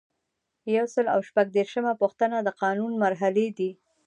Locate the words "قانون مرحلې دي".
2.61-3.71